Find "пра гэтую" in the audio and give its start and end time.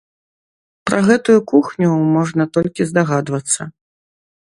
0.91-1.35